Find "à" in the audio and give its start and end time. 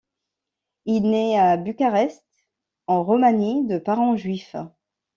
1.37-1.57